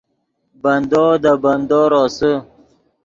[0.61, 2.31] بندو دے بندو روسے